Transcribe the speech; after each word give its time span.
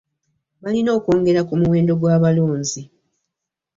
Balina 0.61 0.89
okwongera 0.97 1.41
ku 1.47 1.53
muwendo 1.61 1.93
gw'abalonzi. 1.99 2.81